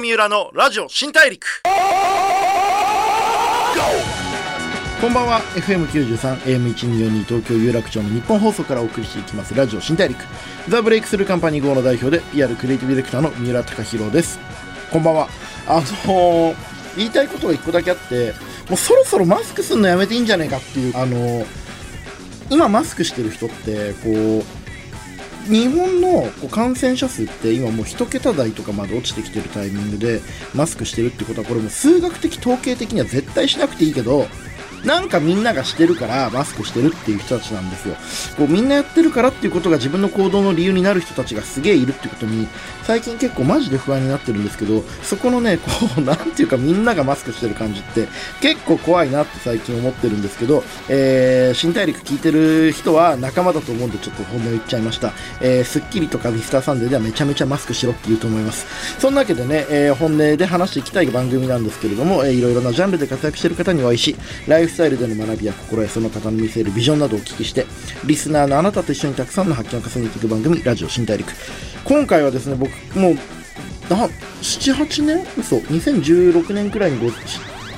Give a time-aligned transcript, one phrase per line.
[0.00, 1.62] 三浦のラジオ新大陸。
[4.98, 5.40] こんばんは。
[5.56, 9.54] FM93 AM1242 東京有楽町の日本放送からお送りしていきます。
[9.54, 10.18] ラジオ新大陸。
[10.68, 14.38] ザ・ブレイクスルーカンパニー号の代表で PR クリエイティブディレクターの三浦貴弘です。
[14.90, 15.28] こんばんは。
[15.68, 16.56] あのー、
[16.96, 18.32] 言いたいことが一個だけあって
[18.70, 21.46] もうそろそろマスクするのやめていいんじゃないかっていうあのー、
[22.48, 24.59] 今マスクしてる人ってこう
[25.50, 30.20] 日本のこう感染者数って今もう1桁台とかまで落ちてきてるタイミングで
[30.54, 34.26] マスクしてるってことはこれも数学的統計的には絶対しなくていいけど
[34.84, 37.96] なんかみんながしてるからマスクしてるっていう人たちなんですよ。
[38.36, 42.48] こうみんなやってるからっていうことが自分の行動の理由になる人たちがすげえいるってことに
[42.84, 48.08] 最近結構マジで不安になってるんですけどそこのねこう なんていうかみんながマスクしてる感じって
[48.40, 55.12] 結構怖いなって最近思ってるんですけど、えー、新大陸聞いてる人は仲間だと思うんでちょっと本音言っちゃいました。
[55.40, 58.66] えー、スッキリとかミスターサンデーではめちゃめちゃマスクしろって言うと思います。
[58.98, 67.66] そんなわけでね、えー、本音で話していきたい番組なんですけれども、えー、いろいろなジャンルで活躍してる方にお会いしライフスタイルでの学びや心得その方の見せるビジョンなどをお聞きして
[68.04, 71.30] リスナーのあなたと一緒にたくさんの発見を重ねていく番組ラジオ新大陸
[71.84, 73.14] 今回はですね僕もう
[73.92, 77.16] 78年嘘2016年くらいにご知っ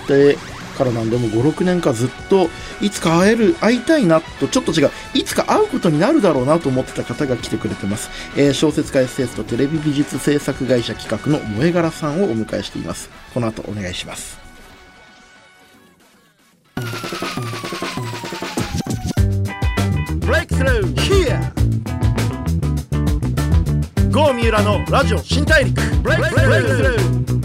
[0.06, 0.36] て
[0.76, 2.48] からなんでも56年かずっと
[2.80, 13.10] いつか会える会いたいなとちょっと違ういつか会うことになるだろうなと思ってた方が来てくれてます、えー、小説家 SS とテレビ美術制作会社企画の萌え柄さんをお迎えしています。
[13.32, 14.41] この後お願いします。
[24.12, 25.80] ゴー三浦のラジオ新大陸。
[26.02, 27.41] ブレイクスルー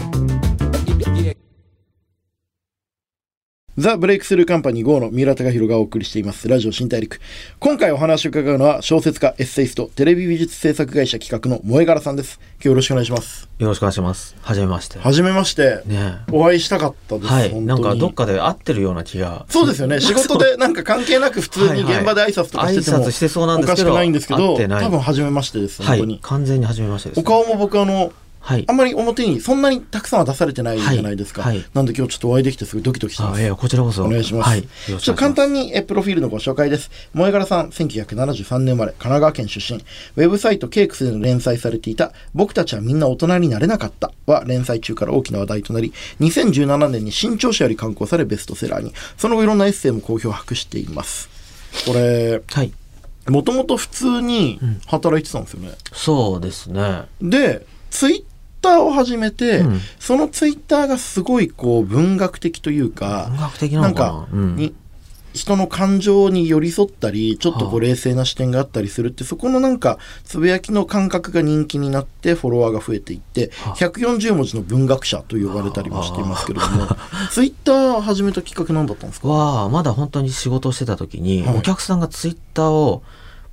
[3.78, 6.48] ザ・ブレイクスルーカンパニー GO の三浦貴弘がお送りしています。
[6.48, 7.20] ラジオ新大陸。
[7.60, 12.40] 今回お話を伺うのは小説家、エッセイスト、テレビ美術制作会社企画の萌え柄さんです。
[12.54, 13.48] 今日よろしくお願いします。
[13.56, 14.34] よろしくお願いします。
[14.40, 14.98] はじめまして。
[14.98, 15.82] はじめまして。
[15.86, 17.28] ねお会いしたかったです。
[17.28, 17.60] はい。
[17.60, 19.46] なんかどっかで会ってるような気が。
[19.48, 20.00] そうですよね。
[20.00, 25.84] 仕事でなんか関係なく普通に現場で挨拶とかしてても、はいはい、挨拶してそうなんですけど、おかしくないんですけど、多分はじめましてです。
[25.84, 26.14] 本当に。
[26.14, 31.56] はい、完全にはじめましてです、ね、お顔も僕あの、はい、あんまり表にそんなにたくさんは出されてないじゃないですか、はい。
[31.56, 33.50] はい、なんで今日ちょっとお会いできてすごいドキドキしてます。
[33.50, 34.04] あこちらこそ。
[34.04, 36.90] お願いします、はい、ちょっと簡単にえプロフィールのご紹介です。
[37.12, 39.78] 萌柄さん1973年生まれ神奈川県出身。
[39.78, 48.94] ウェブサイトケークスでの連載されていた「僕たちはみんな大人になれなかった」は連載中から大きな話題となり2017年に新潮社より刊行されベストセラーに。
[49.16, 51.28] その後いろんなエッセイも好評を博しています。
[51.86, 52.72] これ、はい。
[53.28, 57.02] もともと普通に働いてたんですよね、うん、そうですね。
[57.20, 58.24] でツイッ
[58.60, 64.38] ターを始めて、うん、そのツイッターがすごいこう文学的というか文学的なのかな？
[64.40, 64.74] んか、に
[65.34, 79.28] 人の感情に寄り添ったりちょっとこう冷静な視点があったりするって、はあ、そこのなんかつぶやきの感覚が人気になってフォロワーが増えていって、はあ、140文字の文学者と呼ばれたりもしていますけれども、はあ、ツイッター始めたきっかけ何だったんですか？
[79.28, 83.04] はまだ本当に仕事をしてた時に、お客さんがツイッターを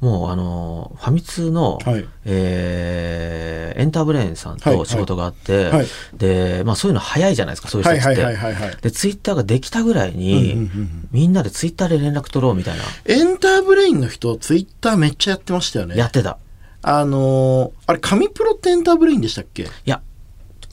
[0.05, 8.21] もうあのファミ通の、はい、えー、エンターブレインさんと仕事があって、はいはい、でまあ、そういうの早いじゃないですかそういう人って。
[8.81, 12.83] でツイッターができたぐらいに、うんうんうん、みんなでツイッターで連絡取ろうみたいな。
[13.05, 15.97] エンターブレインの人ツイッターめっちゃやってましたよね。
[15.97, 16.37] やってた。
[16.83, 19.63] あのー、あれ紙プロってエンターブレインでしたっけ？
[19.63, 20.03] いや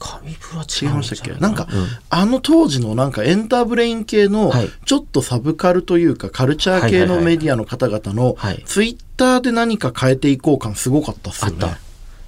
[0.03, 0.93] 紙プロ違い？
[0.93, 1.39] ましたっけ？
[1.39, 4.51] なんか、うん、あの当時のなんかエンターブレイン系の
[4.85, 11.67] ちょっとサブカルというかカルチャー系のメディアの方々のツイッターで何か変えていこう感すごかったっすよね。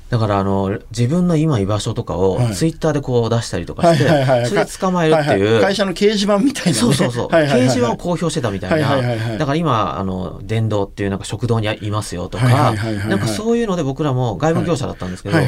[0.09, 4.07] だからあの自分の今居場所とかをツイッターでこう出したりとかして、
[4.45, 9.01] それで捕まえるっていう、会社の掲示板みたいな、そうそうそう、掲示板を公表してたみたいな、
[9.37, 12.73] だから今あの電動っていうなんか食堂にいますよとか、
[13.07, 15.39] なんかそういうので僕らも外部業者だったんですけど、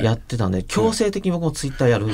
[0.00, 2.06] やってたんで強制的に僕もツイッターやる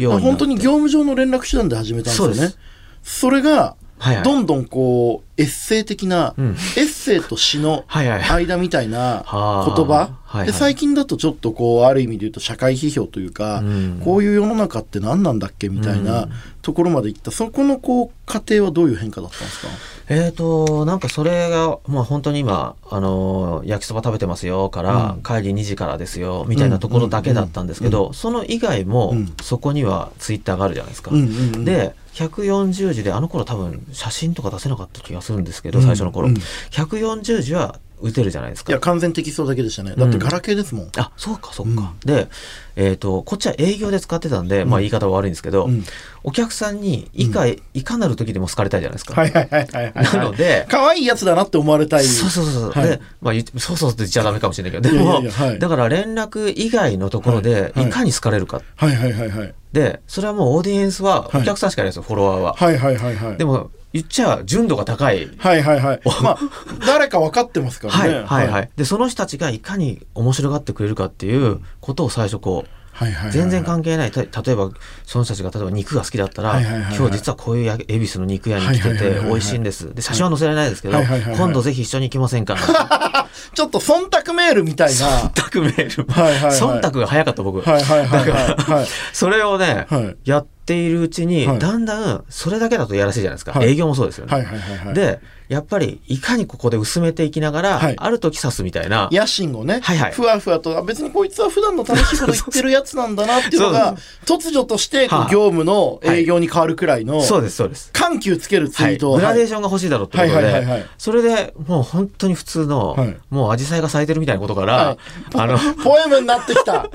[0.00, 2.54] ように本当に業務上の連絡手段で始めたんですよね。
[3.02, 10.10] それがはいはい、どんどんこうエッセイ的な、うん、エッセイと詩の間みたいな言葉。
[10.44, 16.28] で最近だとちょっとこうある意味で言うと社会批評というか、うん、こういう世の中って何なんだっけみたいな
[16.60, 17.30] ところまでいった。
[17.30, 19.68] そこのこう過程はどういう変化だったんですか？
[20.08, 31.10] えっ、ー、となんかそれがまあ本当に今あの焼きそば食べてますよから、うん、帰り2時からですよみたいなところだけだったんですけど、その以外も、そこにはツイッターがあるじゃないですか。
[31.64, 36.34] で140字であの頃多分写真とか出せなかった気がするんですけど、最初の頃、うん、
[36.70, 38.72] 140字は打てるじゃないですか。
[38.72, 39.94] いや完全適当だけでしたね。
[39.96, 42.28] だってガラケーですもん、うん、あそうかそうか、うん、で、
[42.76, 45.68] えーと、こっちは営業で使ってたんで、まあ言い方は悪いんですけど、
[46.22, 49.14] お客さんにいか,、いかなる時でも好かれたいじゃないですか。
[49.14, 50.04] はいはいはいはいはい。
[50.04, 52.04] なので可愛いやつだなって思われたい。
[52.04, 55.22] そうそうそうそう、はいで、まあ、そうそうって言っちゃダメかもしれないけどでも
[55.58, 59.54] だから連絡以外のところではいはいいかに好かれるか、はいはいはいはい。
[59.72, 62.54] でそれはもうオーディエンスはお客さんしかいないですよ、フォロワーは。
[62.54, 63.36] はいはいはいはい。
[63.36, 65.30] でも言っちゃ純度が高い。
[65.38, 66.00] はいはいはい。
[66.22, 66.38] まあ、
[66.86, 68.22] 誰か分かってますからはいね。
[68.26, 68.70] はいはい。
[68.76, 72.65] でその人たちがいかに面白がってくれるかっていうことを最初こ
[73.00, 73.32] うはいはいはい。
[73.32, 74.10] 全然関係ない。
[74.10, 74.70] た例えば
[75.04, 76.96] その人たちが例えば肉が好きだったら、はいはいはいはい。
[76.96, 79.94] 今日実はこういうや恵比寿の肉屋に来ててはいはいはいはい美味しいんです。
[79.94, 81.38] で写真は載せられないですけど、はいはいはいはい。
[81.38, 82.56] 今度ぜひ一緒に行きませんか
[83.54, 85.30] ちょっと忖度メールみたいな。
[85.30, 86.58] 忖度メール、はいはいはい。
[86.58, 88.72] 忖度が早かった僕、はいはいはいはい。
[88.72, 88.86] はい。
[89.12, 90.16] それをね、はい。
[90.24, 91.58] やっているうちに、はい。
[91.58, 93.68] だんだんそれだけだとやらしいじゃないですか、はい。
[93.68, 94.46] 営業もそうですよね、
[94.94, 97.94] でやっぱりいかにここで薄めていきながら、はい。
[97.96, 99.08] ある時刺すみたいな。
[99.12, 100.12] 野心をね、はいはい。
[100.12, 107.90] ふわふわと、あ別にこいつは普段の楽しいこと言ってるやつなんだなっていうのが、突如としてこうはあ業務の営業に変わるくらいの、そうですそうです。
[107.92, 110.86] 緩急つけるツイはい、ートを、グラデーはいションが欲しいだろうってことで、はいはいはいはい。
[110.98, 113.16] それでもう本当に普通の、はい。
[113.30, 114.98] もう紫陽花が咲いてるみたいなことから、はい。
[115.34, 116.82] あのポエムになってきた。
[116.86, 116.88] あ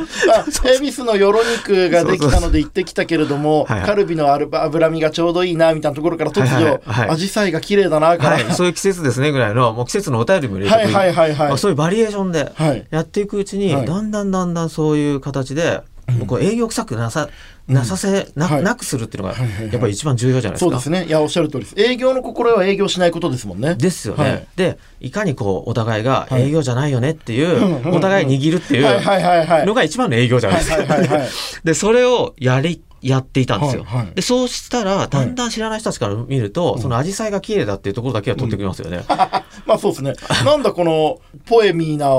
[0.66, 3.88] 恵比寿のよろ肉ができたので行ってきたけれども、はいはい。
[3.88, 7.10] カルビのアルバ脂身がちょうどいいな、みたいなところから突はいはい如、はい。
[7.10, 12.88] アジサイが綺麗だな、から、はい、そういう季節ですねぐらいのもう季節のお便りも入れてくる、はいはいはいそういうバリエーションではい。
[12.90, 13.86] やっていくうちに、はい。
[13.86, 15.82] だんだんだんだんそういう形で、
[16.28, 17.30] こう営業臭くなさ
[17.68, 18.64] なさせな,、はい。
[18.64, 19.74] なくするっていうのがはいはいはい。
[19.74, 20.72] やっぱり一番重要じゃないですか。
[20.72, 21.06] そうですね。
[21.06, 21.76] いや、おっしゃる通りです。
[21.78, 23.76] 営業の心は営業しないことですもんね。
[23.76, 24.48] ですよね、はい。
[24.56, 26.44] でいかにこうお互いがはい。
[26.44, 27.96] 営業じゃないよねっていう、うんうん。
[27.96, 29.66] お互い握るっていうはいはいはいはい。
[29.66, 30.78] のが一番の営業じゃないですか。
[30.78, 31.30] はいはいはいはい。
[31.64, 33.84] でそれをやりやっていたんですよ。
[33.84, 34.16] はいはい。
[34.16, 39.04] でそうしたらだんだん知らない人たちから見ると、その紫陽花が綺麗だっていうところだけは取ってくれますよね。
[39.66, 40.14] まあそうですね。
[40.46, 42.10] なんだこのポエミーな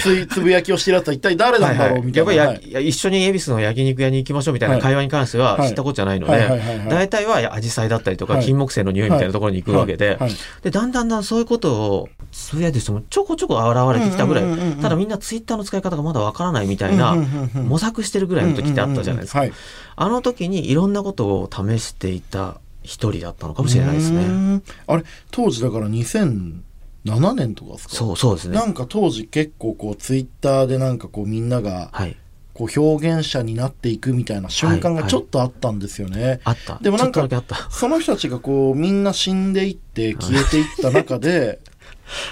[0.00, 2.32] ついつぶやきをしてるやつは一体誰なんだろうみたいな。
[2.32, 6.78] やっぱりや、一緒に恵比寿の焼肉屋に行きましょうみたいな会話に関してははい知ったことじゃないのはいはいはいはい。
[6.80, 8.44] で大体は紫陽花だったりとかはい。
[8.44, 10.08] 金木犀の匂いみたいなところに行くわけで。
[10.10, 10.30] はいはい。
[10.62, 14.44] でだんだんだんそういうことをつぶやいてる人もちょこちょこ現れてきたぐらい。
[14.44, 14.72] うんうんうんうん。
[14.72, 17.68] うんただみんなツイッターの使い方がまだわからないみたいなうんうんうんうん。
[17.68, 19.40] 模索してるぐらいの時ってあったじゃないですか。
[19.40, 19.52] はい。
[19.96, 24.62] あの時にいろんなことを試していた一人だったのかもしれないですね。
[24.86, 27.94] あれ当時だから2007年とかですか？
[27.94, 28.54] そうそうですね。
[28.56, 32.16] なんか当時結構こうツイッターでなんかこうみんながはい。
[32.54, 36.40] こう表現者になっていくみたいな瞬間がちょっとあったんですよね。
[36.42, 36.76] あった。
[36.82, 37.28] でもなんか
[37.70, 41.60] その人たちがこうみんな死んでいって消えていった中で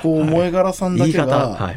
[0.02, 1.76] こう萌え柄さんだけがはい。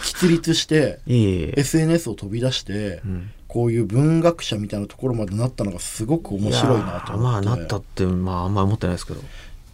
[0.00, 3.30] 喫立して SNS を飛び出してうん。
[3.48, 9.20] こういう文学者みたいなところまでなったのがすごく面白いなとまあなったってまああんまり思ってないですけど。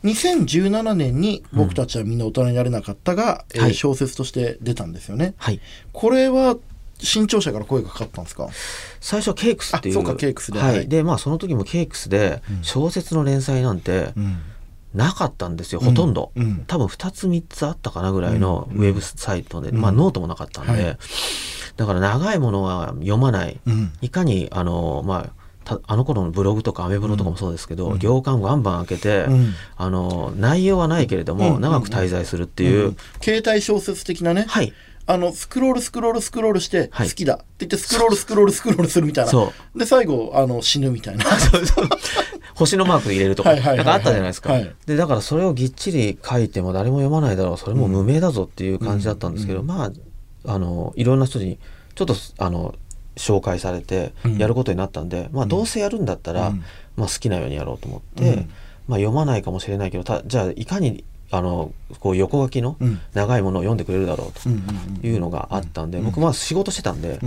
[0.04, 3.74] 2017年に僕たちはみんな大人になれなかったが、えーはい。
[3.74, 5.34] 小説として出たんですよね。
[5.36, 5.60] はい。
[5.92, 6.56] これは
[6.98, 8.48] 新潮社から声がかかったんですか？
[9.00, 9.94] 最初は cakes っていう。
[9.98, 10.58] あそうか cakes で。
[10.58, 10.88] はい、はい。
[10.88, 12.64] でまあその時もケイクスでうん。
[12.64, 14.38] 小説の連載なんてうん
[14.96, 19.80] なかったんですよ、ほとんど、うん多分2つ3つあったかなぐらいのうんウェブサイトで、うん。
[19.80, 20.98] まあノートもなかったんで、はい。
[21.76, 23.60] だから長いものは読まない。
[23.66, 23.92] うん。
[24.00, 27.98] いかにあのまあたあの頃のブログとかアメブロとかもそうですけど、うん。
[27.98, 29.54] 行間をバンバン開けて、うん。
[29.76, 31.60] あの内容はないけれども、うん。
[31.60, 32.96] 長く滞在するっていう、ん。
[33.20, 34.72] 携帯小説的なね、はい。
[35.08, 37.10] あのスクロールスクロールスクロールして好はい。
[37.10, 37.34] きだ。
[37.34, 39.30] って言ってスクロールスクロールスクロールするみたいな。
[39.30, 41.24] そで最後あの死ぬみたいな
[42.56, 44.74] 星のマーク入れるとかなんかあったじゃないですか、はい。
[44.86, 47.56] でだからそれをぎっちり書いても誰も読まないだろう。
[47.58, 49.66] それも無名だぞっていう感じだったんですけど、うん。
[49.66, 51.58] まああのいろんな人に
[51.94, 52.74] ちょっとあの
[53.16, 54.38] 紹介されてうん。
[54.38, 56.64] やることになったんで、まあどうせやるんだったら、うん。
[56.96, 58.50] まあ、好きなようにやろうと思って、うん。
[58.88, 63.00] まあ、読まないかもしれないけどたじゃあいかにあのこう横書きのうん。
[63.14, 66.04] 長いものを読んでくれるだろうというのがあったんで、うん。
[66.04, 67.18] 僕まあ仕事してたんで、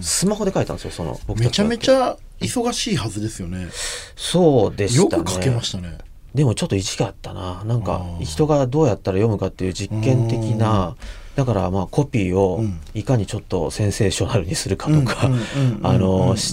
[0.00, 3.68] スマホで書いたんですよそのうんめちゃめちゃ忙しいはずですよね。
[4.16, 5.18] そうでしたね。
[5.18, 5.98] よく書けましたね。
[6.34, 7.62] でもちょっと意地があったな。
[7.64, 10.96] なんか人がどうやったら読むかっていう実験的な
[11.36, 12.80] だからまあコピーをうん。
[12.94, 15.30] いかにちょっとセンセーショナルにするかとか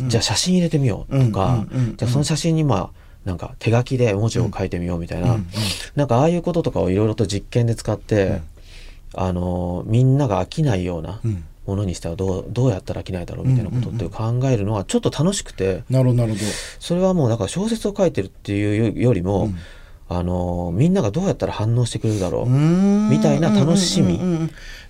[0.10, 1.66] じゃあ写真入れてみようとか
[1.96, 5.46] じゃあその写真にまあなんか手書きで文字を書いてみようみたいな、うんうん。
[5.96, 8.42] なんかああいうこととかをいろいろと実験で使って、うん。
[9.16, 11.44] あのみんなが飽きないようなうん。
[11.66, 15.84] ものにしてはどうどうやったら飽きないだろうみたいなことって考えるのはちょっと楽しくて。
[15.88, 16.26] なるほど
[16.80, 19.56] それはもうだから小説を書いてるっていうよりも、うん。
[20.12, 24.20] あのみんながどうやったら反応してくれるだろう、みみたいな楽しみ。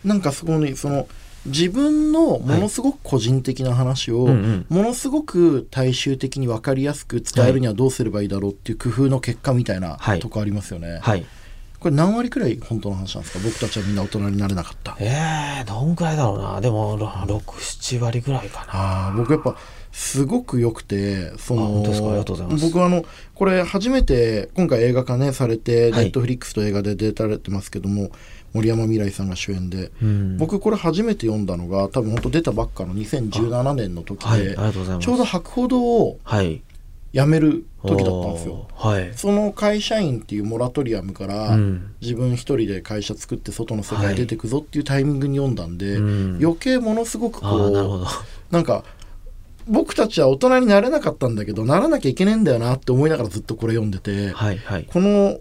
[0.05, 1.09] なんかそこにその
[1.45, 10.19] 自分のものすごく個人的な話を、ものすごく大衆的に分かりやすく伝えるにはどうすればいいだろうっていう工夫の結果みたいなはい。
[10.19, 11.25] とこありますよね、はい。
[11.79, 13.43] これ何割くらい本当の話なんですか？
[13.43, 14.97] 僕たちはみんな大人になれなかった。
[14.99, 16.59] えー、どんくらいだろうな。
[16.59, 19.13] でも67割ぐらいかな。
[19.15, 19.55] 僕やっぱ
[19.93, 22.07] すごく良くてそのあ本当ですか？
[22.09, 22.65] ありがとうございます。
[22.65, 26.03] 僕はあのこれ初めて今回映画化ねされて、はい。
[26.03, 28.09] ネットフリックスと映画で出たれてますけども
[28.53, 30.37] 森山未來さんが主演で、うん。
[30.37, 36.61] 僕これ初めて読んだのが多分本当出たばっかの2017年の時で、はいちょうど博報堂をはい。
[37.11, 38.67] 辞める時だったんですよ。
[38.75, 39.11] はい。
[39.15, 41.93] その会社員っていうモラトリアムから、うん。
[42.01, 46.39] 自分一人で会社作って外の世界出てくぞっていうタイミングに読んだんで、うん。
[46.39, 48.05] 余計ものすごくこうど。
[48.51, 48.83] なんか
[49.67, 54.85] 僕たちは大人になれなかったんだけどならなきゃいけねえんだよなって思いながらずっとこれ読んでて、はいはい。
[54.87, 55.39] この、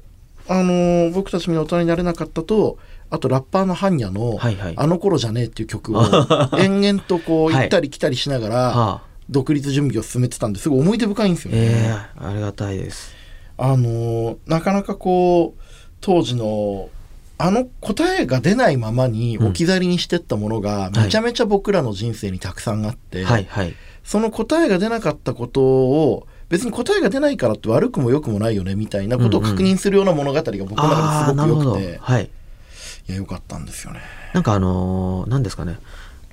[0.49, 2.79] あのー僕たちみんな大人になれなかったと
[3.11, 4.75] あとラッパーのハンニャのはいはい。
[4.77, 6.03] あの頃じゃねえ」っていう曲を
[6.59, 7.63] 延々とこうはい。
[7.63, 9.03] 行ったり来たりしながらはあ。
[9.31, 10.69] 独立準備を進めてたんです。
[10.69, 11.59] ごい思い出深いんですよね。
[11.61, 13.15] ええありがたいです。
[13.59, 15.63] あのーなかなかこう
[16.01, 16.89] 当時の
[17.41, 23.75] あの答えが出ないままに置き去りにしてったものがめちゃめちゃ僕らの人生にたくさんあって、はいはい。
[24.03, 32.31] その答えが出なかったことを別に答えが出ないからって悪くも良くもないよねみたいなことを確認するような物語が僕の中ですごく良くて、はい
[33.09, 34.01] いや良かったんですよね。
[34.35, 35.79] なんかあのー何ですかね。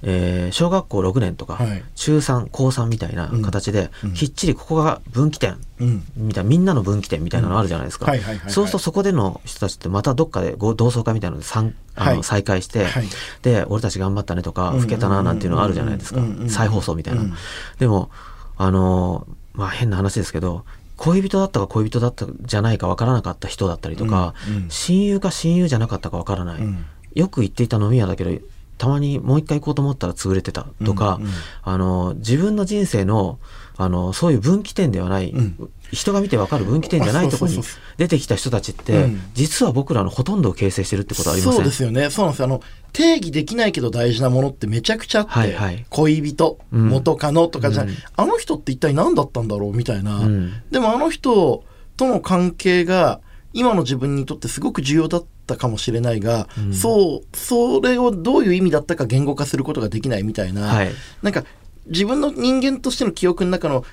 [0.02, 1.84] えー小学校6年とか、はい。
[1.96, 4.14] 中3高3みたいな形で、うん。
[4.14, 8.06] きっちりここが分岐点うん、みたいなみんなの分岐点みたいなのあるじゃないですか、
[8.48, 13.08] そうするとそこでの人たちってまたどっかでご同窓会みたいなので参あの、はい再会して、はい。
[13.42, 16.22] で俺たち頑張ったねとかうん老けたななんていうのがあるじゃないですか。
[16.50, 17.34] 再放送みたいな、うん。
[17.80, 18.10] でも
[18.58, 20.66] あのーまあ変な話ですけど
[20.98, 24.70] 恋人だったか恋人だったじゃないかわからなかった人だったりとか、うんうん。
[24.70, 26.86] 親友か親友じゃなかったかわからない、うん。
[27.14, 28.32] よく行っていた飲み屋だけど
[28.78, 31.32] たまにもう一回行こうと思ったら潰れてたとか、うんうん。
[31.64, 33.40] あの自分の人生の
[33.78, 37.64] あのそういう分岐点ではない、うん人が見てわかる分岐点じゃないところに
[37.98, 39.22] 出てきた人たちって、うん。
[39.34, 41.54] 実は僕らのほとんどを形成してるってことありません？
[41.56, 42.10] そうですよね。
[42.12, 42.46] そうなんですよ。
[42.46, 42.62] あの
[42.94, 45.86] 定義できないけど大事なものってめちゃくちゃあって、はいはい。
[45.90, 46.90] 恋人、うん。
[46.90, 47.90] 元カノとかじゃうん。
[48.16, 50.54] あの人って一体何だったんだろうみたいな、うん。
[50.70, 51.64] でもあの人
[51.98, 53.22] との関係が
[53.54, 56.74] 今の自分にとってすごく重要だったかもしれないが、うん。
[56.74, 60.92] そうそれをどういう意味だったか言語化することができないみたいな、はい。
[61.22, 61.44] なんか
[61.88, 63.86] 自分の人間としての記憶の中の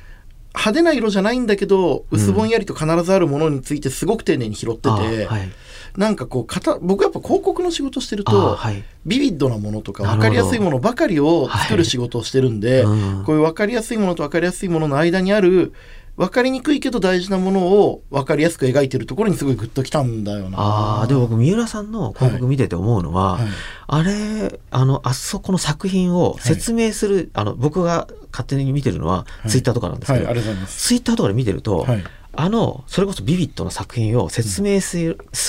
[0.55, 4.89] 派手な色じゃないんだけど薄ぼんやりと必ずあるものについてすごく丁寧に拾ってて、
[5.27, 5.51] はい。
[5.97, 8.85] なんかこうかた僕やっぱ広告の仕事してると、はい。
[9.05, 13.25] ビビッドなものとか分かりやすいものばかりを作る仕事をしてるんで、うん。
[13.25, 15.73] こういう分かりやすいものと分かりやすいものの間にある
[16.17, 20.59] 分かりにくいけど大事なものを分かりやすく描いてるところにすごいグッときたんだよな。
[20.59, 23.49] ああでも僕三浦さんの広告見てて思うのは、はい。
[23.87, 29.49] あれあのあそこの作品を説明する、あの僕が勝手に見てるのはい。
[29.49, 30.41] ツイッターとかなんですはい、けど。
[30.67, 32.05] ツイッターとかで見てると、はい。
[32.35, 34.99] あのそれこそビビッドな作品を説明す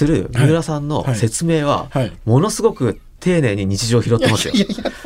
[0.05, 1.15] る,、三浦さんのはい。
[1.15, 2.11] 説明は、はい。
[2.23, 4.53] ものすごく丁寧に日常を拾ってますよ。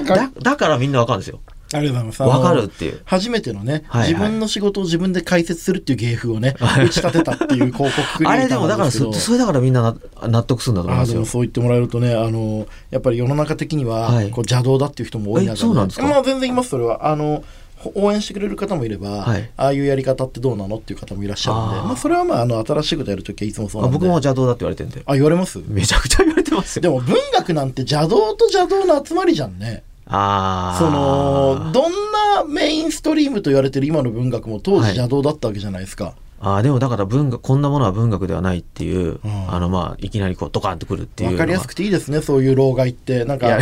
[0.05, 1.39] だだからみんなわかるんですよ
[1.73, 2.37] ありがとうございます。
[2.37, 3.01] わかるっていう。
[3.05, 4.13] 初めてのね、はいはい。
[4.13, 9.81] 自分の仕事を自分で解説するっていう芸風をね、打ち立てたっていう広告あれでもだからそそれだからみんな
[10.21, 11.11] な納得するんだと思いあますよ。
[11.11, 14.25] ーでもそう言ってもらえるとねあのやっぱり世の中的には、はい。
[14.31, 16.07] こう邪道だっていう人も多い中えそうなんですか？
[16.07, 17.07] まあ全然いますそれは。
[17.11, 17.43] あの
[17.79, 19.49] ほ応援してくれる方もいれば、はい。
[19.55, 21.87] ああいうやり方ってどうなのっていう方もいらっしゃるんで。
[21.87, 23.97] まあ、それはまああの新しいことやるときはいつもそうあなんで。
[23.99, 25.03] 僕も邪道だって言われてるんで。
[25.05, 25.59] あ言われます？
[25.67, 26.81] めちゃくちゃ言われてますよ。
[26.81, 34.95] でも文学なんて邪道と邪道の集まりじゃんねああそのどんなメインストリームと言われてる今の文学も当時はい。
[34.95, 39.53] 邪道だったわけじゃないですか、あーでもだから文学こんなものは文学ではないっていう、うん。
[39.53, 43.25] あのまあいきなりこうドカンとくるっていうわかりやすくくていいですねそういう老害って。
[43.25, 43.47] なんか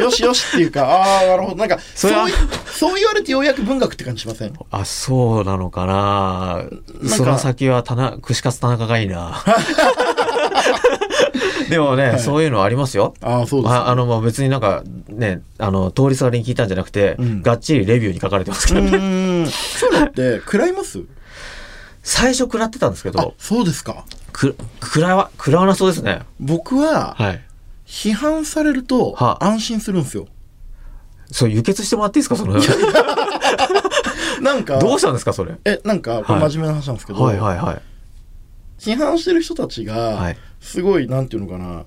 [0.00, 1.56] よしよしっていうかああなるほど。
[1.56, 2.32] なんかそうい
[2.66, 4.52] そう言われてようやく文学って感じしません？
[4.70, 6.62] あそうなのかな。
[7.08, 9.42] かその先は田中串カツ田中がいいな
[11.70, 13.14] でもね、そういうのありますよ。
[13.22, 17.42] ああそうですああのまあ別になんかねあの通りすがりに聞いたんじゃなくて、うん。
[17.42, 21.00] がっちりレビューに書かれてますけうど、ねそういうのって食らいます？
[22.02, 24.04] 最初食らってたんですけあどそうですか。
[24.32, 26.20] く食らわ食らわなそうですね。
[26.40, 27.40] 僕ははい。
[27.86, 29.42] 批判されるとは。
[29.44, 30.26] 安心するんですよ。
[31.32, 32.36] そう輸血してもらっていいですか？
[32.36, 32.58] その。
[34.40, 35.54] なんかどうしたんですかそれ？
[35.64, 37.82] えなんか真面目な話なんですけど、はいはいはい。
[38.78, 41.84] 批判してる人たちはがいすごいなんていうのかな。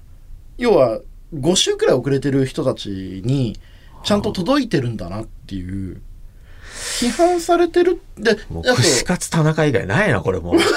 [0.58, 1.00] 要は
[1.34, 3.60] 5週くらい遅れてる人たちに
[4.04, 6.02] ちゃんと届いてるんだなっていう。
[7.00, 10.56] 批判されてるでもう串カツ田中以外ないなこれもう。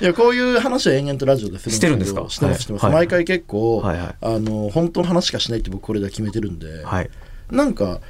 [0.00, 2.24] いやこういう話は延々とラジオでするしてるんですか？
[2.28, 2.94] してますしてます、はい。
[2.94, 4.14] 毎回結構、はいはい。
[4.20, 7.10] あの本当の話しかしないって僕これで決めてるんで、はい、
[7.50, 8.00] なんか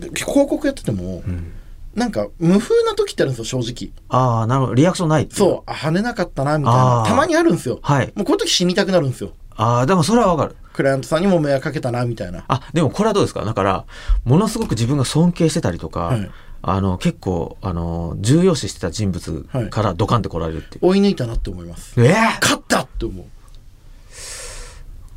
[0.00, 1.52] 広告やってても、うん、
[1.98, 3.92] なんか無風な時ってあるんですよ正直。
[4.08, 4.74] ああなるほど。
[4.74, 5.70] リアクションないそう。
[5.70, 7.04] あ跳ねなかったなみたいな。
[7.06, 7.78] たまにあるんですよ。
[7.82, 8.12] はい。
[8.14, 9.32] もうこういう時死にたくなるんですよ。
[9.56, 10.56] ああでもそれはわかる。
[10.72, 12.44] クライアントさんにも迷惑かけたなみたいな。
[12.48, 13.44] あでもこれはどうですか？
[13.44, 13.84] だから
[14.24, 16.30] ものすごく自分が尊敬してたりとか、はい。
[16.60, 21.94] あの結構あの重要視してた人物からドカンって来られるっていう、追い抜いたなって思います。
[22.00, 22.14] えー？
[22.40, 23.26] 勝ったって思う。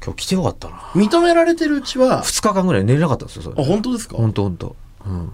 [0.03, 0.75] 今日来てよかったな。
[0.93, 3.63] 認められてるうちは2日間ぐらい寝れなかったんですよそれ。
[3.63, 4.17] あ本当ですか？
[4.17, 4.75] 本当本当。
[5.05, 5.31] うん。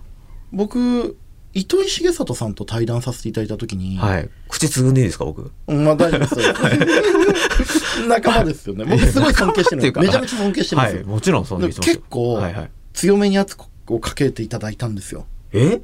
[0.53, 1.17] 僕
[1.53, 4.29] 糸井重里さんと対談させていただいた時に、はい。
[4.47, 5.51] 口つぐんでいいですか僕？
[5.67, 8.01] うんまあ大丈夫です。
[8.01, 8.85] よ仲間ですよね。
[8.85, 10.95] 僕すごい尊敬してるめちゃめちゃ尊敬してるんです。
[10.97, 11.09] よ、はい。
[11.09, 12.71] もちろんそんなで結構はいはい。
[12.93, 15.25] 強めに圧をかけていただいたんですよ。
[15.53, 15.81] え？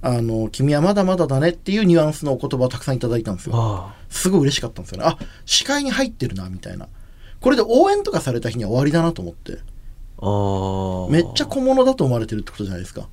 [0.00, 3.54] あの君はまだまだだねっていうニュアンスのお言葉をたくさんいただいたんですよ。
[3.56, 3.94] あ。
[4.08, 5.06] すごい嬉しかったんですよね。
[5.06, 6.88] あ視界に入ってるなみたいな。
[7.40, 9.58] これで応援とかされた日には終わりだなと思って。
[10.20, 11.10] ああ。
[11.10, 13.08] めっちゃ小物だと思われてるってことじゃないですか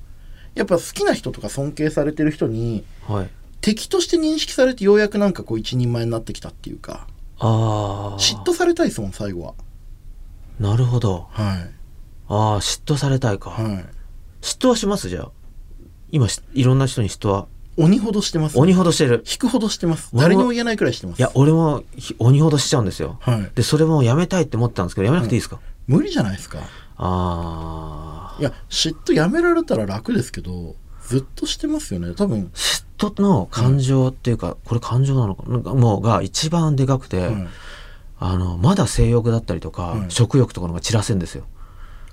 [0.56, 3.30] やっぱ好きな人とか尊敬されてる人にはい。
[3.60, 7.06] 敵として認識されてようやくなんかこう一人前になってきたっていうか
[7.38, 9.54] ああ嫉妬されたいですもん最後は。
[10.58, 11.28] なるほど。
[11.30, 11.70] はい。
[12.28, 13.64] ああ嫉妬されたいか、はい。
[14.40, 15.08] 嫉妬はします？
[15.08, 15.30] じゃあ。
[16.10, 17.46] 今しいろんな人に嫉妬は？
[17.76, 19.22] 鬼ほどしてます、鬼ほどしてる。
[19.30, 20.10] 引くほどしてます。
[20.14, 21.18] 誰にも言えないくらいしてます。
[21.18, 23.18] いや俺もひ鬼ほどしちゃうんですよ。
[23.20, 23.50] はい。
[23.54, 26.60] でそれもやめたいって思ったんですけどやめなくていいですか、無理じゃないですか。
[26.60, 26.64] あ
[26.96, 30.76] あいや嫉妬やめられたら楽ですけど
[31.06, 32.14] ずっとしてますよね。
[32.14, 37.48] 多分、嫉妬の感情っていうか、これ感情なのかなんかもうが一番でかくて、はい
[38.18, 41.44] あのまだ性欲だったりとか、はい食欲とかのが散らせんですよ。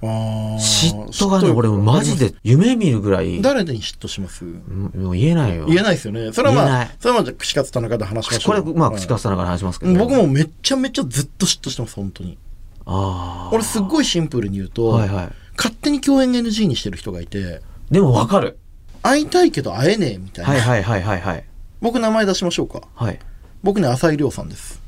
[0.01, 4.44] 嫉妬がね俺もマジで夢見るぐらい誰に嫉妬します？
[4.44, 5.65] うんもう言えないよ。
[5.65, 6.34] 言えないですよね。
[6.34, 8.62] それはまあそれはまあ串カツ田中で話しましょう。
[8.63, 12.38] これまあはい口かさながら話しますけど、僕もめっちゃめちゃずっと嫉妬してます本当に。
[12.86, 18.57] ああ俺すっごいシンプルに言うと、はいはい勝手に共演 NG にしてる人がいてでもわかる。
[19.01, 21.43] 会いたいけど会えねえみたいな、はいはいはいはいはい。
[21.81, 22.81] 僕名前出しましょうか。
[22.95, 23.19] はい。
[23.62, 24.81] 僕ね浅井亮さんです。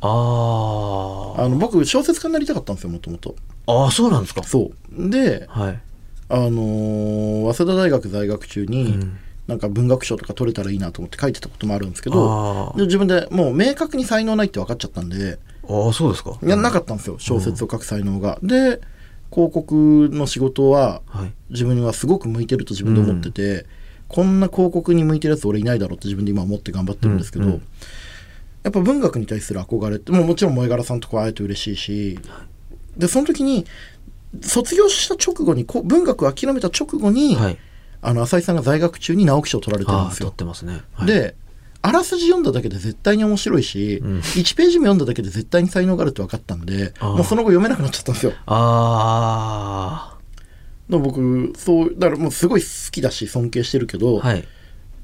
[0.00, 3.34] ああの僕小説家になりたかったんですよもともと。
[3.66, 4.42] あああそうなんですか。
[4.42, 5.10] そう。
[5.10, 5.80] ではい、
[6.28, 9.18] あのー早稲田大学在学中に、うん。
[9.48, 16.38] なんか文学賞とか取れたらいいなと思って書いてたこともあるんですけどあで自分でもう明確に才能ないって分かっちゃったんでーあーそうですか。
[16.42, 18.38] やんなかったんですよ小説を書く才能が。
[18.42, 18.82] で
[19.30, 21.32] 広告の仕事ははい。
[21.50, 23.66] 自分にはすごく向いてると自分で思ってて、
[24.06, 27.50] こんな広告に向いてるやつ俺いないだろうって自分で今思って頑張ってるんですけど、うん。
[27.52, 27.62] うん
[28.64, 32.18] やっぱ文学に対する憧れってもうもちろん萌柄さんとこ会えて嬉しいし
[32.96, 33.64] でその時に
[34.42, 37.58] 卒業した直後にこう文学を諦めた直後に、はい。
[38.00, 40.26] あの浅井さんが在学中に直木賞を取られてるんですよ。
[40.26, 41.34] 撮ってますね、はい、で
[41.80, 44.18] あらすじ読んだだけで絶対に面白いし、うん。
[44.18, 48.32] 1ページ目読んだだけで絶対に才能があるって分かったんでもうその後読めなくなっちゃったんですよ。
[48.46, 50.16] あ
[50.88, 54.44] だから僕そうだからもうすごい好きだし尊敬してるけど、あはい。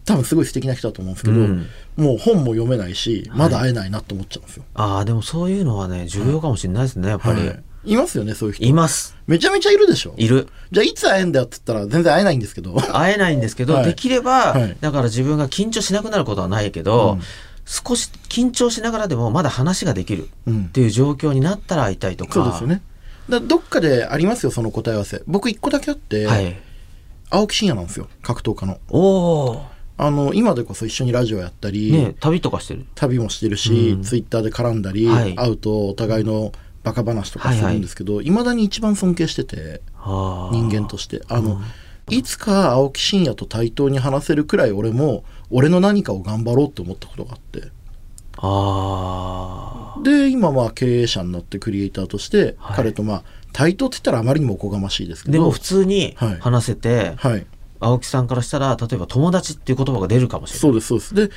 [0.04, 1.66] 多分すごい素敵な人だと思うんですけど、うん。
[1.96, 4.64] もう本も読めないしまだ会えないなと思っちゃうんですよ。
[4.74, 8.64] ああでもそういうのはね重要かもしれないですねやっぱり、はいいますよねそういう人。
[8.64, 9.16] います。
[9.26, 10.14] めちゃめちゃいるでしょ。
[10.16, 10.48] いる。
[10.70, 12.74] じゃあいつ会えんだよって言ったら全然会えないんですけど。
[12.74, 13.84] 会えないんですけど、はい。
[13.86, 14.76] できれば、はい。
[14.80, 17.20] だから自分が緊張しなくなることはないけど、うん。
[17.66, 20.64] 少し緊張しながらでもまだ話ができるうん。
[20.64, 22.32] っていう状況になったら会いたいとか。
[22.34, 22.82] そうですよね。
[23.28, 25.22] だどっかでありますよその答え合わせ。
[25.26, 26.56] 僕一個だけあって、はい。
[27.30, 28.08] 青木真也なんですよ。
[28.22, 28.78] 格闘家の。
[28.90, 29.62] おお
[29.96, 32.84] あの今でこそ一緒にラジオやったり、ね旅とかしてる。
[32.94, 34.02] 旅もしてるし、うん。
[34.02, 35.34] ツイッターで絡んだり、はい。
[35.34, 36.52] 会うとお互いの
[36.84, 41.22] バカ話とかするんですけど、いまだに一番尊敬してて人間として。
[41.28, 41.60] あの、
[42.10, 47.72] いつか青木真也と対等に話せるくらい俺も俺の何かを頑張ろうって思ったことがあって。
[48.36, 52.76] あで今まあ経営者になってクリエイターとして、はい。
[52.76, 55.30] 彼とまあ対等って言ったらあまりにもおこがましいですけど。
[55.30, 56.38] ーでも普通にはい。
[56.40, 57.46] 話せて、はい。
[57.80, 60.60] 青木さんからしたら例えば友達っていう言葉が出るかもしれない。
[60.60, 61.14] そうですそうです。
[61.14, 61.30] で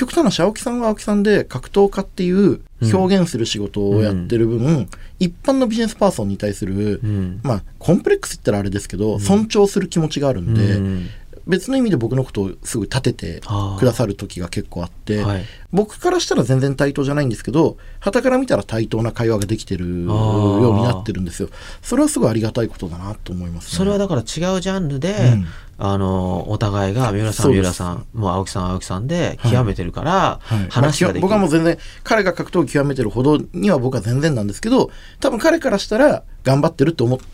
[0.00, 7.40] 極端な話青木さんは青木さんで格闘家っていう表現する仕事をやってる分、一般のビジネスパーソンに対する、うん。
[7.42, 11.06] まあコンプレックスって言ったらあれですけど、尊重する気持ちがあるんで、うん。
[11.46, 13.40] 別の意味で僕のことをすぐ立てて
[13.78, 15.44] くださる時が結構あってはい。
[15.72, 20.60] 僕からしたら全然対等じゃないんですけど傍から見たら対等な会話ができてるー。
[20.60, 21.48] ようになってるんですよ。
[21.82, 23.78] それはすごいありがたいことだなと思いますね。
[23.78, 24.26] それはだから違う
[24.60, 25.46] ジャンルで、うん
[25.82, 30.68] あのお互いが三浦さん三浦さんもう青木さん青木さんで極めてるから、はい。
[30.68, 34.90] 話ができる、まあ僕はもう全然彼が格闘技極めてるほどには僕は全然なんですけど
[35.20, 37.24] 多分彼からしたら頑張ってると思って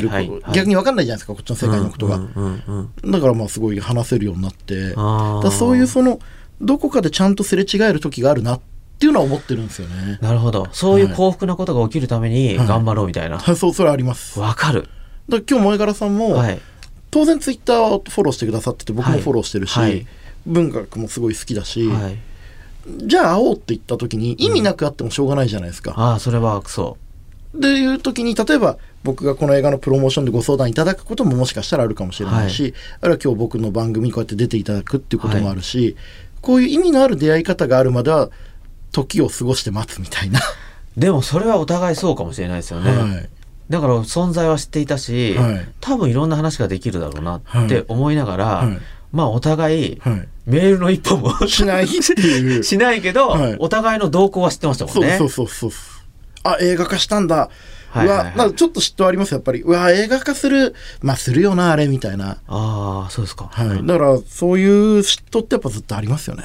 [0.00, 0.52] る、はいはいはい。
[0.52, 3.10] 逆に分かんないじゃないですかこっちの世界のことが、うんうんうんうん。
[3.12, 4.94] だからまあすごい話せるようになって。
[4.94, 6.18] だそういうその
[6.60, 8.60] どこかでちゃんとすれ違える時があるなっ
[8.98, 10.18] ていうのは思ってるんですよね。
[10.20, 10.66] なるほど。
[10.72, 12.66] そういう幸福なことが起きるためにはい。
[12.66, 13.38] 頑張ろうみたいな。
[13.38, 14.40] は いそうそれあります。
[14.40, 14.88] わ、かる。
[15.28, 16.60] ら今日萌柄さんも、はい
[17.12, 19.90] 当然ツイッターをフォローしてくださってて僕もフォローしてるし、はい。
[19.90, 20.06] はい
[20.46, 22.18] 文学もすごい好きだし、はい。
[23.06, 25.94] じゃあ会おうって言った時に意味なくあってもしょうがないじゃないですか。
[25.96, 26.96] ああそれはそ
[27.54, 32.74] でいう時に例えば僕がこの映画のプロモーションでご相談いただくことももしかしたらあるかもしれないし、はい。
[33.02, 35.96] あるいは今日僕の番組にこうやって出ていただくっていうこともあるし、
[36.40, 38.30] こういう意味のある出会い方があるまでは
[38.90, 40.40] 時を過ごして待つみたいな。
[40.96, 43.28] でもそれはお互いそうかもしれないですよね、はい
[43.72, 48.78] だから存在は知っていたし、はい多分いろんな話ができるだろうなって思いながら、はい
[49.10, 52.62] まあお互いはいメールの一本も しないっていう。
[52.62, 55.16] しないけど、はいお互いの動向は知ってましたもんね。
[55.18, 55.80] そうそうそうそう。
[56.44, 57.48] あ、映画化したんだ。
[57.90, 59.62] はいはいはいうわ、なんかちょっと嫉妬ありますやっぱり。
[59.62, 60.74] うわ、映画化する。
[61.02, 62.38] まあ、するよな、あれ、みたいな。
[62.48, 63.86] ああそうですか、はい。
[63.86, 66.44] だから、そういう嫉妬ってやっぱずっとありますよね。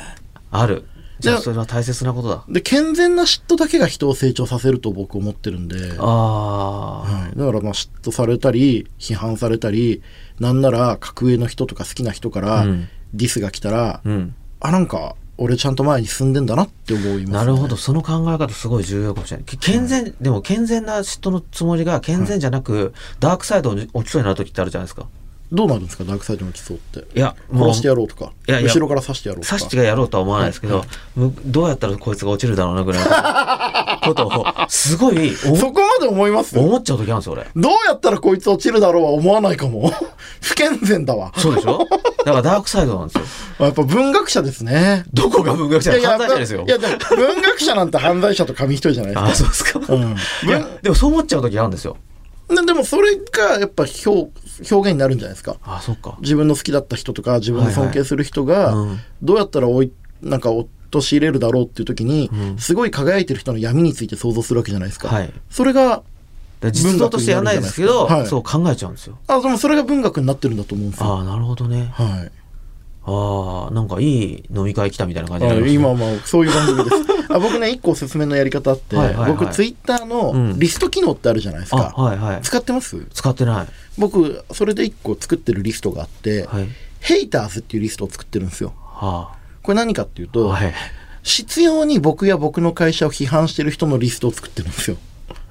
[0.51, 0.85] ある
[1.19, 2.43] じゃあでそれは大切なことだ。
[2.49, 5.93] で、健全な嫉妬だけが人を成長させると僕思ってるんで。
[5.97, 10.01] ああ、はい、だからまあ嫉妬されたり批判されたり
[10.39, 12.89] なんなら格上の人とか好きな人からうん。
[13.13, 14.35] ディスが来たら、うん。
[14.59, 17.77] あなんか俺ちゃんと前に進んでんだなって思います、ね、なるほど。
[17.77, 19.45] その考え方すごい重要かもしれない。
[19.45, 25.07] け健全、でも健全な嫉妬のつもりが健全じゃなく、ダークサイドに落ちそうになる時ってあるじゃないですか
[25.51, 26.99] どうなるんですかダークサイドの基礎って。
[27.17, 27.67] いやもう。
[27.69, 28.31] 殺してやろうとか。
[28.47, 29.55] いや後ろから刺してやろうとか。
[29.57, 30.87] 刺してがやろうとは思わないですけど、はい。
[31.15, 33.09] むどうやったらこいつが落ちるだろうなぐらいの
[34.13, 36.57] ことをすごい思そこまで思います？
[36.59, 37.47] 思っちゃう時あるんですよ俺。
[37.55, 39.91] どうやったらこいつ落ちるだろうは思わないかも。
[40.41, 41.31] 不健全だわ。
[41.37, 41.79] そうでしょ？
[42.25, 43.23] だからダークサイドなんですよ。
[43.67, 45.05] やっぱ文学者ですね。
[45.13, 45.91] どこが文学者？
[45.93, 46.65] 犯罪者ですよ。
[46.67, 49.29] いやでも文学者なんて犯罪者と紙一重じゃないですか。
[49.29, 50.15] あそうですか、うん。
[50.47, 51.97] いやでもそう思っちゃう時あるんですよ
[52.49, 55.57] ででもそれがやっぱ表表現になるんじゃないですか。
[55.63, 56.17] あそっか。
[56.21, 58.73] 自分の好きだった人とか自分の尊敬する人が
[59.21, 60.51] どうやったらおいなんか
[60.91, 62.57] 陥れるだろうっていう時に、うん。
[62.57, 65.33] すごい輝いてる人の闇について想像するわけじゃないですか、はい。
[65.49, 66.03] それが
[66.61, 68.43] で実像としてやらないですけど、文学になるじゃない。
[68.45, 69.17] そう考えちゃうんですよ。
[69.27, 71.05] あでもそれが文学になってるんだと思うんですよ。
[71.07, 71.91] ああなるほどね。
[71.93, 72.31] はい
[73.09, 76.05] ああなんかいい飲み会来たみたいな感じになありますね。
[76.05, 76.95] 今まあそういう番組です。
[77.33, 79.31] あ僕ね一個おすすめのやり方あって、はいはいはい。
[79.31, 80.59] 僕ツイッターうのん。
[80.59, 82.41] リスト機能ってあるじゃないですあか、はいはい。
[82.41, 82.97] 使ってます？
[83.13, 83.67] 使ってない。
[83.97, 86.67] 僕それで一個作ってるリストがあって、はい。
[86.99, 88.73] ヘイターズっていうリストを作ってるんですよ。
[88.77, 89.29] は
[89.63, 90.73] これ何かっていうあと、はい
[91.23, 94.95] 必要に僕や僕の会社を批判してる人のリストを作ってるんですよ。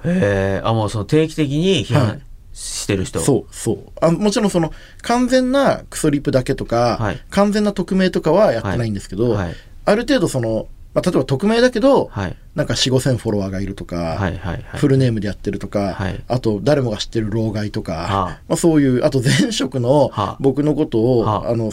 [0.05, 2.19] へえあもうその定期的に批判はい
[2.57, 3.77] してる人、そうそう。
[4.01, 7.21] あもちろんその完全なクソリプだけとか、はい。
[7.29, 9.55] 完全な匿名とかはやってないんですけど、はい。
[9.85, 12.35] ある程度その、まあ、例えば匿名だけど、はい。
[12.55, 14.65] なんか4 5千フォロワーがいるとか、はいはいはい。
[14.73, 16.23] フルネームでやってるとか、はい。
[16.27, 18.25] あと誰もが知ってる老害とか、はあ。
[18.47, 20.37] まあ、そういうあと前職のはあ。
[20.39, 21.49] 僕のことを、はあ。
[21.51, 21.65] あの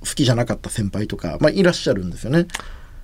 [0.00, 2.48] 好きじゃなかった先輩とか、まあ、いらっしゃるんですよね。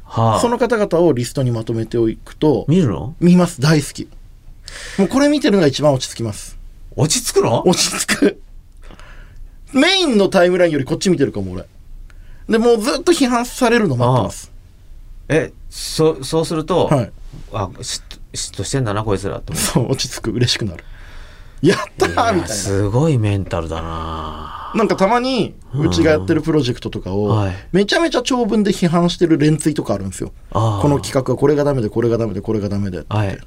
[0.02, 0.40] はあ。
[0.40, 3.14] その方々をリストにまとめておくと、見るの？
[3.20, 3.60] 見ます。
[3.60, 4.08] 大好き。
[4.98, 6.57] もうこれ見てるのが一番落ち着きます
[6.98, 7.66] 落ち着くの？
[7.66, 8.42] 落ち着く。
[9.72, 11.64] メインのタイムラインよりこっち見てるかも俺。
[12.48, 14.52] でもうずっと批判されるの待ってます。
[15.28, 17.12] えそそうすると、はい。
[17.52, 19.62] あ嫉妬嫉妬してんだなこいつらって思う。
[19.62, 20.30] そう落ち着く。
[20.32, 20.84] 嬉しくなる。
[21.62, 22.48] やったーみたいな。
[22.48, 24.72] すごいメンタルだな。
[24.74, 27.54] なんかたまにうちがやってるプロジェクトとかをはい。
[27.72, 30.32] めちゃめちゃ長文で批判してる連ツイとかあるんですよ。
[30.50, 33.38] この企画はこれがダメでこれがダメでこれがダメではい。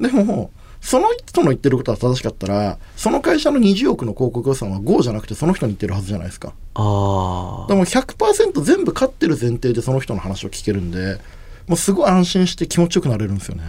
[0.00, 0.50] でも
[0.84, 6.52] その人の言ってることは正しかったらその会社の20億の広告予算は GO じゃなくてその人に言ってるはずじゃないですか。
[6.74, 11.18] あでも100%全部勝ってる前提でその人の話を聞けるんで
[11.66, 13.62] もうすごい安心して気持ちよくなれるんですよね。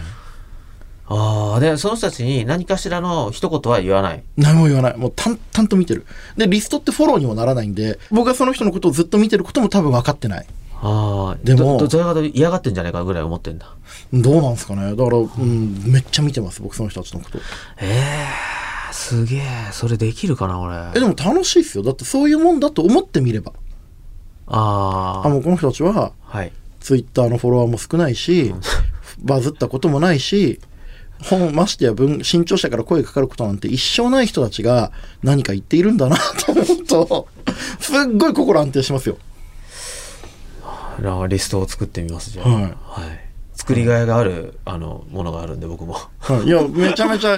[1.08, 4.24] あああでその人たちに何かしらの一言は言わない。
[4.36, 4.98] 何も言わない。
[4.98, 6.06] もう淡々と見てる。
[6.36, 10.46] でリストってフォローにもならないんで僕がその人のことをずっと見てることも多分分かってない
[10.88, 13.76] ああでもどどちらかと嫌がってんじゃないかぐらい思ってんだ。
[14.14, 14.96] どうなんですかね。
[14.96, 17.40] だから、うん、めっちゃ見てます僕その人たちのこと。
[17.82, 18.28] え
[18.92, 19.42] えすげえ。
[19.72, 20.76] それできるかな俺。
[20.96, 21.84] えでも楽しいですよ。
[21.84, 23.54] だってそういうもんだと思ってみれば。
[24.46, 26.52] ああもうこの人たちはあはい。
[26.82, 28.54] ツイッターのフォロワーも少ないし、
[29.20, 30.60] バズったこともないし
[31.24, 34.92] 本ましてや文新潮社から声がかかることなんて一生ない人たちが
[35.24, 37.28] 何か言っているんだなと思うと
[37.80, 39.18] すっごい心安定しますよ。
[41.02, 42.50] なリストを作ってみますじゃあ。
[42.50, 42.64] はい。
[42.64, 42.74] はい、
[43.54, 45.94] 作りがいがあるあのものがあるんで僕も。
[46.20, 47.38] はい、いやめちゃめちゃ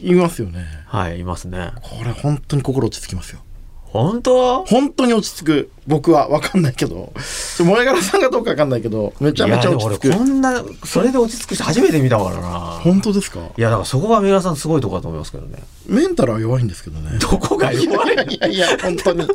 [0.00, 0.66] 言いますよね。
[0.86, 1.72] はいいますね。
[1.82, 3.40] これ本当に心落ち着きますよ。
[3.90, 4.64] 本当？
[4.66, 5.70] 本当に落ち着く。
[5.86, 7.12] 僕は分かんないけど。
[7.56, 12.48] 萌え柄さんがどうか分かんないけどめちゃめちゃ落ち着いやくでも俺こんなそれで落ち着く人初めて見たからな。
[12.84, 13.40] 本当ですか？
[13.56, 15.58] いやだからそこが三浦さんすごいとこだと思いますけどね。
[15.86, 17.18] メンタルは弱いんですけどね。
[17.18, 18.14] どこがい弱い？
[18.16, 19.26] やいやいや本当に。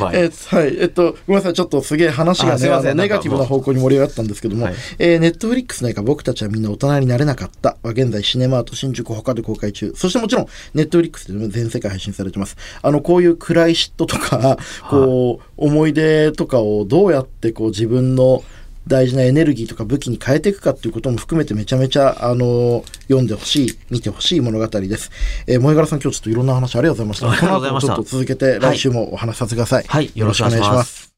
[0.00, 0.76] まあえーはい。
[0.80, 1.54] えっと、ごめんなさい。
[1.54, 9.92] ちょっとすげえ話がね、ネガティブな方向に盛り上がったんですけども、はいえーネットフリックスの映画、僕たちはみんな大人になれなかったは現在シネマート新宿他で公開中。
[9.94, 12.56] そしてもちろん、ネットフリックスで全世界配信されてます。
[12.82, 14.58] あの、こういう暗い嫉妬とか、
[14.88, 18.42] こう、思い出とかをどうやってこう自分の
[18.90, 25.10] 大事なエネルギーとか武器に変えていくかっていうことも含めてめちゃめちゃ、あの、読んでほしい、見てほしい物語です。
[25.46, 27.30] えー、萌柄さん今日ちょっといろんな話ありがとうございました。
[27.30, 29.84] ありがとうございましたちょっと続けて来週もお話しさせてください。
[29.86, 31.10] はいよろしくお願いします。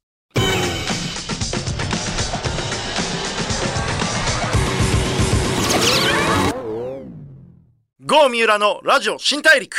[8.04, 9.74] GO 三浦のラジオ新大陸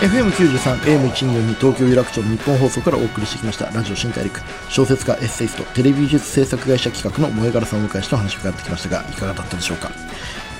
[0.00, 3.70] FM93、AM124 東京有楽町の日本放送からお送りしてきました。
[3.70, 9.90] ラジオ新大陸小説家エッセイストテレビ美術制作会社企画の萌柄さんをお迎えしてお話を伺ってきましたがいかがだったでしょうか？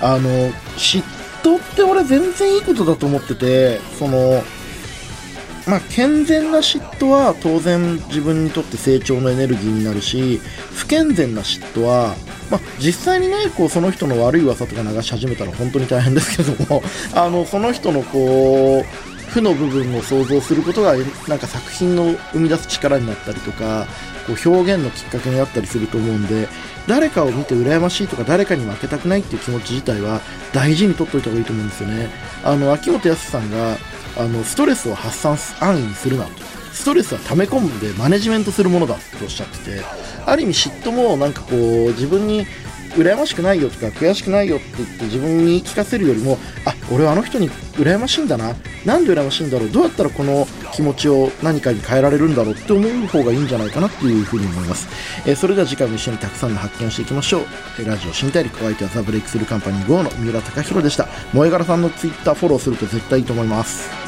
[0.01, 0.31] あの
[0.79, 1.03] 嫉
[1.43, 4.43] 妬って俺全然いいことだと思っててその
[5.69, 10.41] まあ、健全な嫉妬は当然自分にとって成長のエネルギーになるし
[10.73, 12.15] 不健全な嫉妬は、
[12.53, 16.83] まあ、実際にねこうその人の悪い噂とか流し始めたら本当に大変ですけども
[17.15, 20.95] あのその人のこう負の部分を想像することが
[21.29, 23.87] なんか作品の生み出す力になったりとか
[24.27, 26.49] こう表現のきっかけになったりすると思うんで
[26.87, 30.21] 誰かを見て羨ましいとか誰かに負けたくないっていう気持ち自体は
[30.53, 32.09] 大事に取っておいた方がいいと思うんですよね。
[32.45, 33.77] あの秋元康さんが
[34.17, 36.31] あのストレスを発散安易にするなと
[36.73, 39.85] ストレスは溜め込んでマネジメントするものだとおっしゃってて
[40.25, 42.47] ある意味嫉妬もなんかこう自分に
[42.97, 48.55] 羨ましくないよとか悔しくないよって言って自分に言い聞かせるよりもあ俺はあの人に羨ましいんだな。
[48.87, 49.71] なんで羨ましいんだろう。
[49.71, 54.89] どうやったらこの気持ちを何かに変えられるんだろうって思う方がいいんじゃないかなっていうふうに思います、
[55.27, 57.43] えーそれでは次回も一緒にたくさんの発見をしていきましょう、
[57.81, 61.07] えーラジオ新大陸お相手はザ・ブレイクスルーカンパニー GO の三浦貴大でした。
[61.33, 64.06] 萌柄さんのツイッターフォローすると絶対いいと思います。